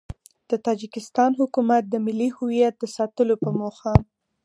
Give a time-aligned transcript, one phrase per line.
[0.49, 3.93] د تاجیکستان حکومت د ملي هویت د ساتلو په موخه